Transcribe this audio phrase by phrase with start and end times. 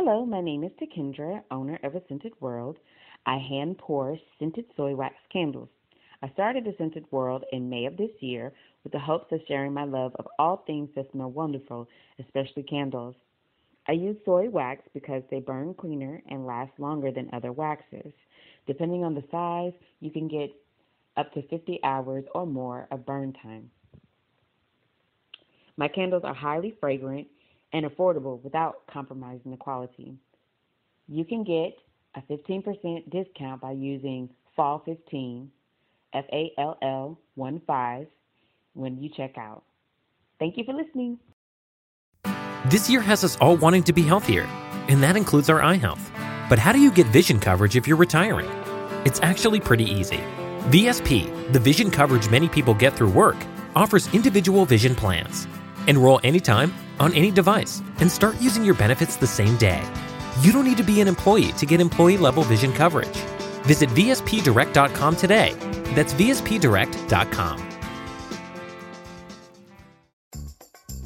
[0.00, 2.76] Hello, my name is TaKendra, owner of A Scented World.
[3.26, 5.68] I hand pour scented soy wax candles.
[6.22, 8.52] I started A Scented World in May of this year
[8.84, 11.88] with the hopes of sharing my love of all things that smell wonderful,
[12.20, 13.16] especially candles.
[13.88, 18.12] I use soy wax because they burn cleaner and last longer than other waxes.
[18.68, 20.54] Depending on the size, you can get
[21.16, 23.68] up to 50 hours or more of burn time.
[25.76, 27.26] My candles are highly fragrant
[27.72, 30.14] and affordable without compromising the quality.
[31.08, 31.76] You can get
[32.14, 35.48] a 15% discount by using FALL15,
[36.12, 38.06] F A L L 1 5,
[38.74, 39.62] when you check out.
[40.38, 41.18] Thank you for listening.
[42.66, 44.44] This year has us all wanting to be healthier,
[44.88, 46.10] and that includes our eye health.
[46.48, 48.48] But how do you get vision coverage if you're retiring?
[49.04, 50.20] It's actually pretty easy.
[50.68, 53.36] VSP, the vision coverage many people get through work,
[53.74, 55.46] offers individual vision plans.
[55.88, 59.82] Enroll anytime, on any device, and start using your benefits the same day.
[60.40, 63.16] You don't need to be an employee to get employee level vision coverage.
[63.64, 65.54] Visit VSPDirect.com today.
[65.94, 67.67] That's VSPDirect.com.